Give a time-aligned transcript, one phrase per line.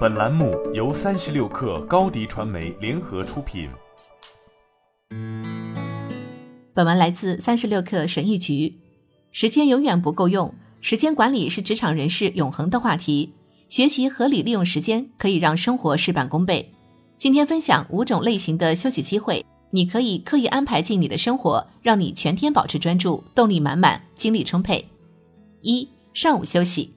[0.00, 3.68] 本栏目由三十六氪高低传媒联合出品。
[6.74, 8.78] 本文来自三十六氪神译局。
[9.32, 13.32] 时间永远不够用，时间管理是职场人士永恒的话题。
[13.68, 16.74] 学习合理利用时间，可以让生活事半功倍。
[17.16, 24.84] 今天分享五种类型的休息机会，你可以刻意安排进你的生活，让你全天保持专注，动力满满，精力充沛。
[25.62, 26.92] 一、上午休息。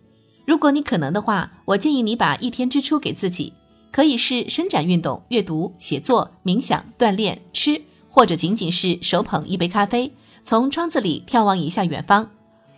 [0.46, 3.54] 如果你可能的话，我建议你把一天支出给自己，
[3.92, 10.12] 可以是伸展运动、阅读、写作、冥想、锻炼、吃，或者仅仅是手捧一杯咖啡，
[10.44, 12.30] 从窗子里眺望一下远方。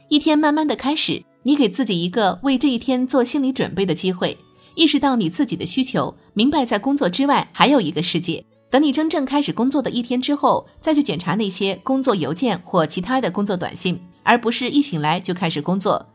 [0.10, 4.38] 一天慢慢的开始，你给自己一个为这一天做心理准备的机会，
[4.76, 8.46] 意识到你自己的需求，明白在工作之外还有一个世界。
[8.70, 16.06] 等你真正开始工作的一天之后，再去检查那些工作邮件或其他的工作短信，而不是一醒来就开始工作。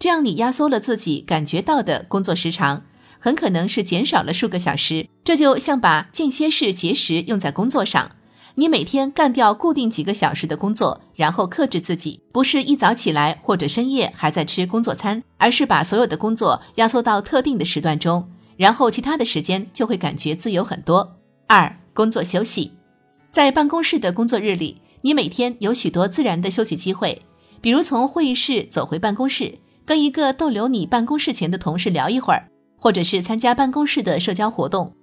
[0.00, 2.84] 这样，你压缩了自己感觉到的工作时长，
[3.18, 5.06] 很可能是减少了数个小时。
[5.22, 8.12] 这就像把间歇式节食用在工作上，
[8.54, 21.18] 你每天干掉固定几个小时的工作，然后克制自己，不是一早起来或者深夜还在吃工作餐，而是把所有的工作压缩到特定的时段中，然后其他的时间就会感觉自由很多。
[21.46, 22.72] 二、工作休息，
[23.30, 27.20] 在办公室的工作日里，你每天有许多自然的休息机会，
[27.60, 29.58] 比如从会议室走回办公室。
[29.90, 34.94] 跟一个逗留你办公室前的同事聊一会儿，或者是参加办公室的社交活动。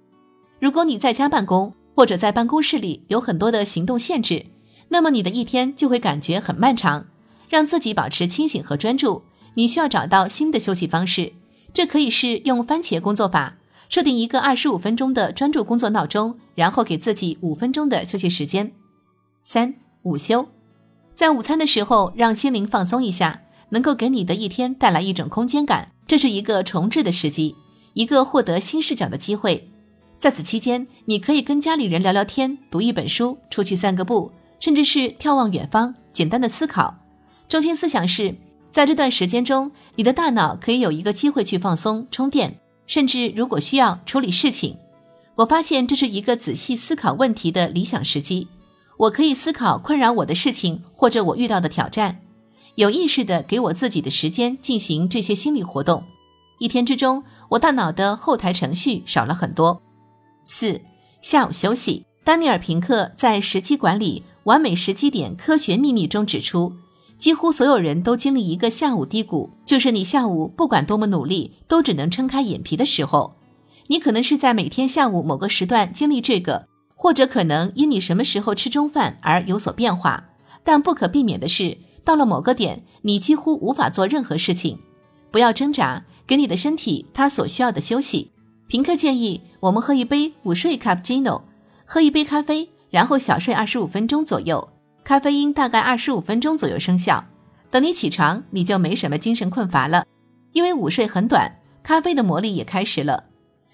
[0.58, 4.46] 如果你在家办公，或者在办公室里有很多的行动限制，
[4.88, 7.04] 那么你的一天就会感觉很漫长。
[7.50, 9.24] 让自己保持清醒和专注，
[9.56, 11.34] 你需要找到新的休息方式。
[11.74, 13.58] 这可以是用番茄工作法，
[13.90, 18.72] 设定一个二十五分钟的专注工作闹钟，然后给自己五分钟的休息时间。
[19.42, 20.48] 三午休，
[21.14, 23.42] 在午餐的时候让心灵放松一下。
[23.70, 27.54] 能够给你的一天带来一种空间感，这是一个重置的时机，
[27.94, 29.68] 一个获得新视角的机会。
[30.18, 36.94] 在此期间，你可以跟家里人聊聊天，读一本书，出去散个步，甚至是眺望远方，简单的思考。
[37.48, 38.34] 中心思想是，
[38.70, 44.76] 在这段时间中，你的大脑可以有一个机会去放松、充电，甚至如果需要处理事情。
[45.36, 48.48] 我发现这是一个仔细思考问题的理想时机。
[48.98, 52.20] 我可以思考困扰我的事情，或者我遇到的挑战。
[52.78, 56.04] 有意识的给我自己的时间进行这些心理活动，
[56.60, 59.82] 一天之中，我大脑的后台程序少了很多。
[60.44, 60.80] 四
[61.20, 66.72] 下午休息，丹尼尔·平克在《时机管理：完美时机点科学秘密》中指出，
[67.18, 73.34] 几乎所有人都经历一个下午低谷，就是你下午不管多么努力，都只能撑开眼皮的时候。
[73.88, 80.28] 你可能是在每天下午某个时段经历这个，或者可能因你什么时候吃中饭而有所变化，
[80.62, 81.76] 但不可避免的是。
[82.08, 84.78] 到了某个点，你几乎无法做任何事情。
[85.30, 88.30] 不要挣扎，给你的身体它所需要的休息。
[88.66, 91.42] 平克建议我们喝一杯午睡 cappuccino，
[91.84, 94.66] 喝一杯咖啡，然后小睡二十五分钟左右。
[95.04, 97.22] 咖啡因大概二十五分钟左右生效。
[97.70, 100.06] 等你起床，你就没什么精神困乏了，
[100.52, 103.24] 因为午睡很短，咖啡的魔力也开始了。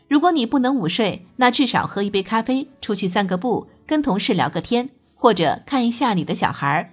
[0.08, 6.90] 如果你不能午睡，那至少喝一杯咖啡，出去散个步，跟同事聊个天，或者看一下你的小孩儿。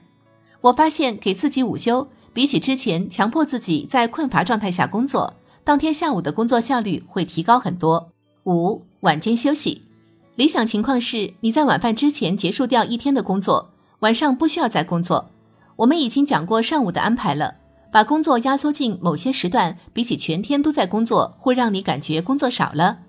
[0.62, 5.34] 我发现给自己午休，比起之前强迫自己在困乏状态下工作，
[5.64, 8.12] 当天下午的工作效率会提高很多。
[8.46, 9.82] 五晚间休息，
[10.36, 15.32] 理想情况是你在晚饭之前结束掉一天的工作，晚上不需要再工作。
[15.78, 17.56] 我们已经讲过上午的安排了，
[17.92, 23.00] 把工作压缩进某些时段，比起全天都在工作，会让你感觉工作少了。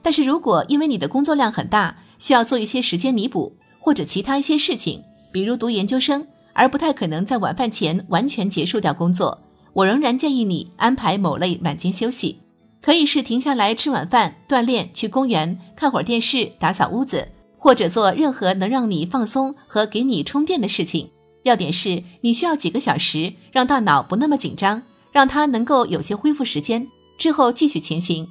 [0.00, 6.26] 但是如果因为你的工作量很大，需要做一些时间弥补，或者其他一些事情，比如读研究生。
[6.60, 9.40] 而不太可能在晚饭前完全结束掉工作。
[9.72, 12.40] 我仍然建议你安排某类晚间休息，
[12.82, 21.08] 可以是停下来吃晚饭、锻炼、去公园看会儿电视、打扫屋子，或者做任何能让你放松和给你充电的事情。
[21.44, 24.82] 要点是你需要几个小时，让大脑不那么紧张，
[25.12, 28.28] 让它能够有些恢复时间，之后继续前行。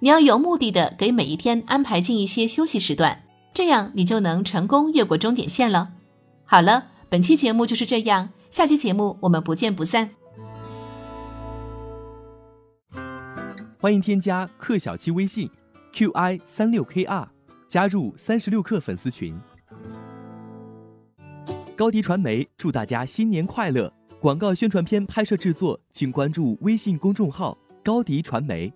[0.00, 3.22] 你要有目的的给每一天安排进一些休息时段，
[3.54, 5.88] 这样你就能成功越过终点线了。
[6.44, 6.88] 好了。
[7.12, 10.08] 本期节目就是这样，下期节目我们不见不散。
[13.78, 15.50] 欢迎添加克小七微信
[15.92, 17.28] ，qi 三六 kr，
[17.68, 19.38] 加入三十六氪粉丝群。
[21.76, 23.92] 高迪传媒祝大家新年快乐！
[24.18, 28.72] 广告宣传片拍摄制作，请关注微信公众号高迪传媒。